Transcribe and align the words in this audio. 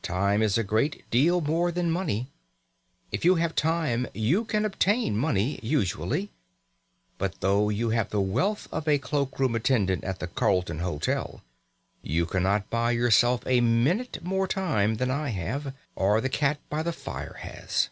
Time 0.00 0.40
is 0.40 0.56
a 0.56 0.64
great 0.64 1.04
deal 1.10 1.42
more 1.42 1.70
than 1.70 1.90
money. 1.90 2.30
If 3.12 3.22
you 3.22 3.34
have 3.34 3.54
time 3.54 4.06
you 4.14 4.46
can 4.46 4.64
obtain 4.64 5.14
money 5.14 5.60
usually. 5.62 6.30
But 7.18 7.42
though 7.42 7.68
you 7.68 7.90
have 7.90 8.08
the 8.08 8.18
wealth 8.22 8.66
of 8.72 8.88
a 8.88 8.96
cloak 8.96 9.38
room 9.38 9.54
attendant 9.54 10.02
at 10.02 10.20
the 10.20 10.26
Carlton 10.26 10.78
Hotel, 10.78 11.42
you 12.00 12.24
cannot 12.24 12.70
buy 12.70 12.92
yourself 12.92 13.42
a 13.46 13.60
minute 13.60 14.24
more 14.24 14.48
time 14.48 14.94
than 14.94 15.10
I 15.10 15.28
have, 15.28 15.74
or 15.96 16.22
the 16.22 16.30
cat 16.30 16.60
by 16.70 16.82
the 16.82 16.90
fire 16.90 17.36
has. 17.40 17.90